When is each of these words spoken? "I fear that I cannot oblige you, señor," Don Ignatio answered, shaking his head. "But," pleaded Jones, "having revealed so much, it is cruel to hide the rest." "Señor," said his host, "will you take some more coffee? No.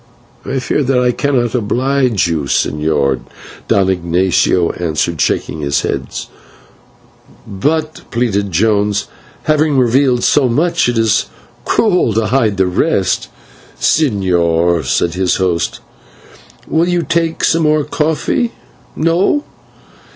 "I 0.43 0.57
fear 0.57 0.81
that 0.81 0.97
I 0.97 1.11
cannot 1.11 1.53
oblige 1.53 2.27
you, 2.27 2.45
señor," 2.45 3.19
Don 3.67 3.87
Ignatio 3.87 4.71
answered, 4.71 5.21
shaking 5.21 5.61
his 5.61 5.81
head. 5.81 6.07
"But," 7.45 8.01
pleaded 8.09 8.49
Jones, 8.51 9.05
"having 9.43 9.77
revealed 9.77 10.23
so 10.23 10.49
much, 10.49 10.89
it 10.89 10.97
is 10.97 11.27
cruel 11.65 12.13
to 12.13 12.25
hide 12.25 12.57
the 12.57 12.65
rest." 12.65 13.27
"Señor," 13.79 14.83
said 14.85 15.13
his 15.13 15.35
host, 15.35 15.81
"will 16.67 16.87
you 16.87 17.03
take 17.03 17.43
some 17.43 17.61
more 17.61 17.83
coffee? 17.83 18.53
No. 18.95 19.43